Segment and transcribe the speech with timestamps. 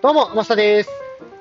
[0.00, 0.90] どうも、マスタです。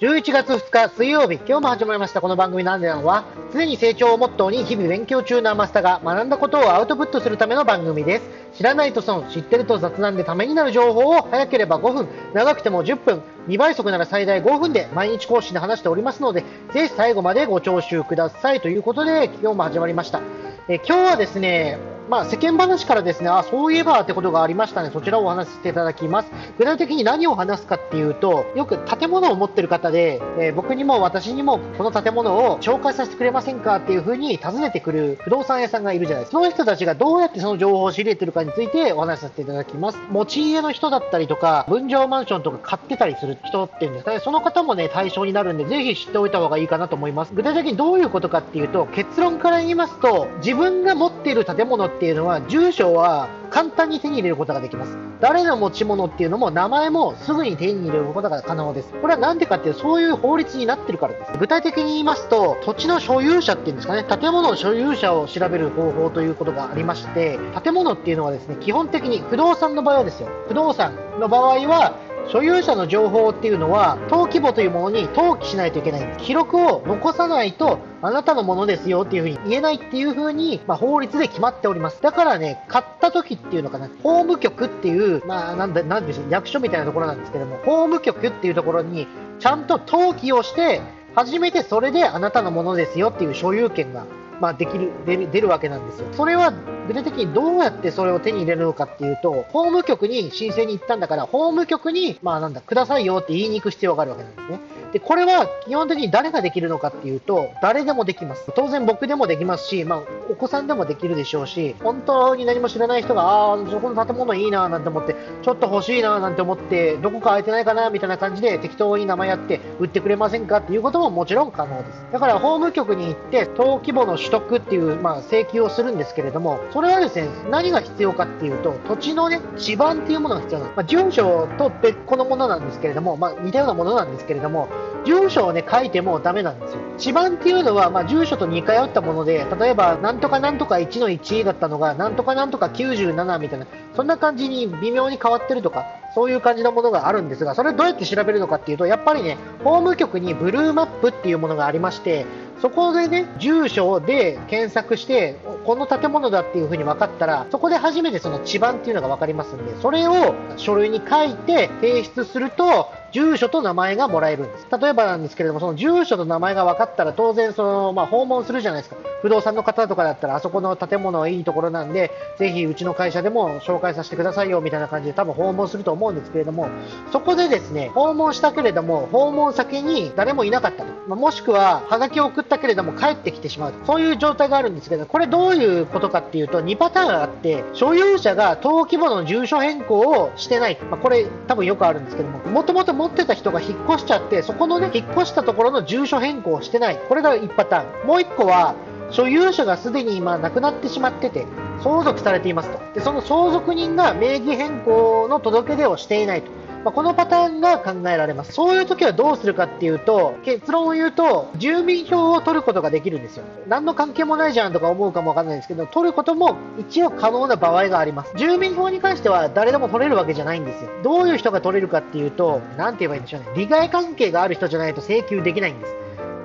[0.00, 8.28] 11月2日水曜日、今日も始まりましたこの番組なんでなのは、常に成長をモットーに日々勉強中のマスタが学んだことをアウトプットするための番組です。
[8.52, 20.20] 知らないと損、知ってると雑談でためになる情報を早ければ5分、長くても10分、2倍速なら最大5分で毎日更新で話しておりますので、ぜひ最後までご聴取くださいということで、今日も始まりました。
[20.68, 21.78] え今日はですね、
[22.08, 24.90] まあ、世間話からですね、あ、そういえばってことがありましたね。
[24.92, 26.30] そちらをお話ししていただきます。
[26.58, 36.38] 具体的に何を話すかっていうと、よく建物を持ってる方で、えー、僕にも私にもこの建物を紹介させてくれませんかっていう風に尋ねてくる不動産屋さんがいるじゃないですか。
[36.38, 39.98] その人たちがどうやってその情報を仕入れてるかについてお話しさせていただきます。
[40.10, 44.20] 持ち家の人だったりとか、分譲マンションとか買ってたりする人っていうんですかね。
[44.20, 47.32] その方もね、対象になるんで、ぜひ知っておいた方がいいかなと思います。
[47.34, 54.96] 具体的にどういうことかっていうと、結論から言いますと、自分が持っている建物っていうのは、住所は簡単に手に入れることができます。
[55.20, 58.92] 誰の持ち物っていうのも名前もすぐに手に入れることが可能です。
[58.94, 61.38] これはなんでかっていう、そういう法律になってるからです。
[61.38, 71.94] 具体的に言いますと、土地の所有者っていうんですかね、建物の所有者を調べる方法ということがありまして、建物っていうのはですね、基本的に不動産の場合はですよ、不動産の場合は、
[72.28, 76.16] 所有者の情報っていうのは、登記簿というものに登記しないといけない。
[76.18, 82.00] 記録を残さないと、あなたのものですよっていうふうに言えないっていうふうに、まあ、法律で決まっております。
[82.00, 89.06] だからね、買った時っていうのかな、法務局っていう、まあ、なんだ、なんでしょう、役所みたいなところなんですけども、法務局っていうところに、
[89.38, 90.80] ちゃんと登記をして、
[91.14, 94.06] 初めてそれであなたのものですよっていう所有権が
[94.42, 96.08] まあ、できる出る、出るわけなんですよ。
[96.14, 96.52] それは
[96.88, 104.58] 具体的にどうやってそれを手に入れるのかっていうと、法務局に申請に行ったんだから、法務局に、まあなんだ、くださいよって言いに行く必要があるわけなんですね。
[104.92, 108.52] で、これは基本的に誰ができるのかっていうと、誰でもできます。
[108.54, 122.06] 当然僕でもできますし、まあ、お子さんでもできるでしょうし、本当に何も知らない人が、ああ、そこの建物いいななんて思って、ちょっと欲しいななんて思って、どこか空いてないかなみたいな感じで適当に名前やって売ってくれませんかっていうことももちろん可能です。
[122.12, 130.76] だから法務局に行って、登記簿の取得っていう、まあ、請求をするんですけれども、それはですね、何が必要かっていうと、土地のね、地盤っていうものが必要なんです。
[130.76, 134.68] まあ、住所と別個のものなんですけれども、まあ、似たようなものなんですけれども、
[135.04, 136.80] 住所をね、書いてもダメなんですよ。
[136.98, 152.26] 地番っていうのは、まあ、住所と似通ったもので、例えば、なんとかなんとか1の1だったのが、なんとかなんとか97みたいな、そんな感じに微妙に変わってるとか、そういう感じのものがあるんですが、それどうやって調べるのかっていうと、やっぱりね、法務局にブルーマップっていうものがありまして、
[152.60, 164.66] そこでね、住所で検索して、この建物だっていう風に分かったら、そこで初めてその地番っていうのが分かりますんで、それを書類に書いて提出すると、住所と名前がもらえるんです。
[164.80, 169.00] 例えばなんですけれども、その住所と名前が分かったら、当然その、まあ、訪問するじゃないですか。
[169.22, 176.68] 不動産の方とかだったら、あそこの建物はいいところなんで、ぜひうちの会社でも紹介させてくださいよ、みたいな感じで多分訪問すると思うんですけれども、
[177.12, 180.92] そこでですね、訪問したけれども、訪問先に誰もいなかったと。
[181.08, 183.86] ま、もしくは、はがきを送ったけれども帰ってきてしまうと。
[183.86, 190.78] そういう状態があるんですけど、これどういうことかっていうと、2パターンあって、所有者が登記簿の住所変更をしてない。
[190.90, 196.98] まあ、これ多分よくあるんですけども、もともと持ってた人が引っ越しちゃって、そこのね、引っ越したところの住所変更をしてない。
[197.08, 198.06] これが1パターン。
[198.06, 198.74] もう1個は、
[199.10, 201.46] 所有者がすでに今亡くなってしまってて、
[201.82, 202.80] 相続されていますと。
[202.94, 206.50] で、その相続人が名義変更の届け出をしていないと。
[206.84, 208.52] まあ、このパターンが考えられます。
[208.52, 213.44] そういう時はどうするかっていうと、結論を言うと、住民票を取ることができるんですよ。
[213.68, 218.32] 何の関係もないじゃんとか思うかもわかんないですけど、取ることも一応可能な場合があります。
[218.36, 220.90] 住民票に関しては誰でも取れるわけじゃないんですよ。
[221.04, 223.46] どういう人が取れるかっていうと、なんて言えばいいんでしょうね。
[223.54, 225.94] 利害関係がある人じゃないと請求できないんです。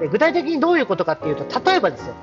[0.02, 2.14] で具体的にどういうことかっていうと、例えばですよ。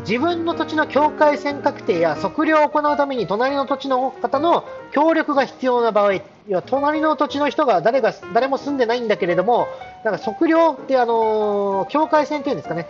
[0.00, 6.14] 自分の土地の境界線確定や測量を行うために隣の土地の方の協力が必要な場合、
[6.48, 9.66] 要は隣の土地の人が誰が誰も住んでないんだけれども、
[10.04, 12.86] なんか測量ってあの境界線っていうんですかね、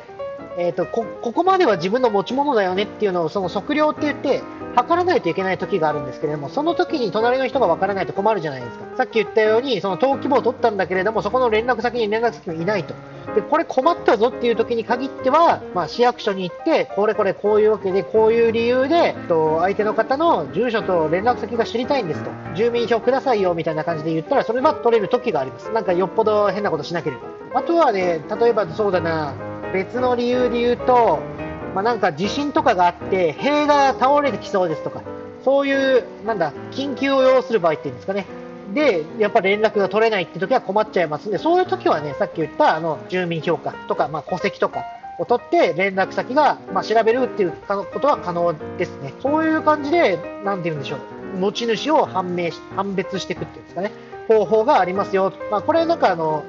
[0.56, 4.42] えーと、こここまでは自分の持ち物だよねっていうのをその測量って言って
[4.76, 8.84] 測らないといけない時があるんですけれどもその時に隣の人が分からないと困るじゃないですか。
[8.96, 12.94] さっき言ったようにその登記簿を取ったんだけれどもそこの連絡先に連絡先がいないと。
[13.34, 22.30] でこれ困ったぞっていう時に限っては、まあ、市役所に行ってこれこれこういうわけでこういう理由でと相手の方の住所と連絡先が知りたいんですと。
[22.54, 25.72] 住民票くださいよみたいな感じで言ったらそれは取れる時があります。
[25.72, 27.22] なんかよっぽど変なことしなければ。
[27.58, 29.53] あとはね例えばそうだな。
[29.74, 31.18] 別の理由で言うと、
[31.74, 35.02] まあ、なんか地震とかがあって塀が倒れてきそうですとか
[35.44, 38.24] そういうなんだ緊急を要する場合っていうんですかね。
[38.72, 41.28] でやっぱ連絡が取れないって時は困っちゃいます。
[41.28, 44.84] んでそういう時はねさっき言ったあの住民評価とか、まあ、戸籍とか
[45.18, 49.12] を取って連絡先が、まあ、調べるっていうことは可能ですね。
[49.20, 51.38] そういう感じで何て言うんでしょう。
[51.38, 53.90] 持ち主を判明し判別していくっていうんですかね。
[54.28, 55.32] 方法がありますよ。
[55.50, 56.44] まあ、これなんかあの、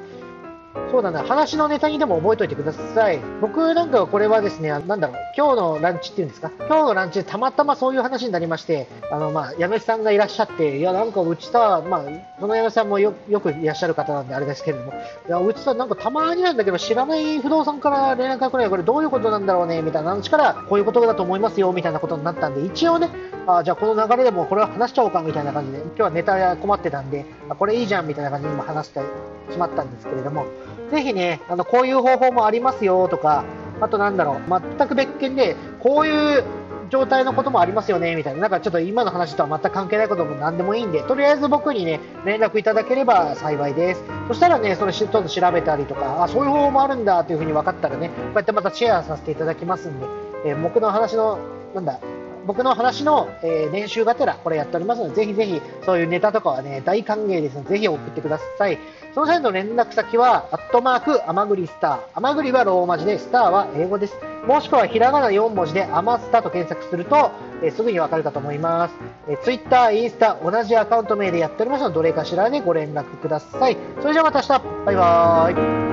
[0.91, 3.19] そうだな、話のネタにでも覚えておいてください。
[3.41, 12.03] 僕なんかはこれはですね、なんだろう、今日のランチっていうんですか、今日のランチでたまたまそういう話になりまして、あの、まあ、矢野さんがいらっしゃって、いや、なんかうちさ、まあ、
[12.39, 14.95] その矢野さんもよくいらっしゃる方なんであれですけれども、い
[15.29, 18.69] や、うちさ、なんかたまになんだけど、知らない不動産から連絡が来ない。
[18.69, 23.09] これどういうことなんだろうね、みたいな話から、こういうことだと思いますよ、みたいなことになったんで、一応ね、
[23.45, 29.01] あじゃあこの流れでもこれは話しちゃおうかみたいな感じで、今日はネタが困ってたんで、あこれいいじゃんみたいな感じで今話して
[29.51, 30.45] しまったんですけれども、
[30.91, 33.43] ぜひね、あの、こういう方法もありますよとか、
[33.81, 36.43] あとなんだろう、全く別件で、こういう
[36.89, 38.41] 状態のこともありますよね、みたいな。
[38.41, 44.03] なんかちょっと今の話とは全く関係ないことも何でもいいんで、とりあえず僕にね、連絡いただければ幸いです。
[44.27, 50.05] そしたらね、それちょっと調べたりとか、あ、そういう方法もあるんだというふうに分かったらね、こうやってまたシェアさせていただきますんで、
[50.45, 51.39] えー、僕の話の、
[51.73, 51.99] なんだ、
[52.45, 58.77] 僕の話の、えー、練習がてらこれやっておりますので、ぜひぜひそういうネタとかはね、大歓迎ですので、ぜひ送ってください。
[59.13, 61.99] その際の連絡先は、アットマーク、アマグリスター。
[62.13, 64.15] アマグリはローマ字で、スターは英語です。
[64.45, 67.31] もしくはひらがな4文字で、アマスタと検索すると、
[67.63, 68.95] えー、すぐにわかるかと思います。
[69.27, 73.77] えー、ツイッター、インスタ、同じアカウント名でやっておりますので、どれかしらでご連絡ください。
[74.01, 75.84] それじゃあまた明日バイバーイ